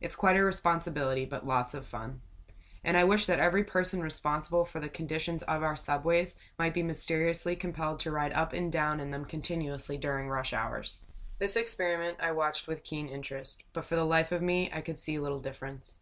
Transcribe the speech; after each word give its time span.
"It's 0.00 0.14
quite 0.14 0.36
a 0.36 0.44
responsibility, 0.44 1.24
but 1.24 1.48
lots 1.48 1.74
of 1.74 1.84
fun." 1.84 2.20
And 2.84 2.96
I 2.96 3.02
wished 3.02 3.26
that 3.26 3.40
every 3.40 3.64
person 3.64 4.00
responsible 4.00 4.64
for 4.64 4.78
the 4.78 4.88
condition 4.88 5.40
of 5.48 5.64
our 5.64 5.74
subways 5.74 6.36
might 6.60 6.74
be 6.74 6.82
mysteriously 6.84 7.56
compelled 7.56 7.98
to 7.98 8.12
ride 8.12 8.32
up 8.34 8.52
and 8.52 8.70
down 8.70 9.00
in 9.00 9.10
them 9.10 9.24
continuously 9.24 9.98
during 9.98 10.28
rush 10.28 10.52
hours. 10.52 11.02
This 11.40 11.56
experiment 11.56 12.18
I 12.20 12.30
watched 12.30 12.68
with 12.68 12.84
keen 12.84 13.08
interest, 13.08 13.64
but 13.72 13.84
for 13.84 13.96
the 13.96 14.04
life 14.06 14.30
of 14.30 14.42
me 14.42 14.70
I 14.72 14.80
could 14.80 15.00
see 15.00 15.18
little 15.18 15.40
difference. 15.40 15.96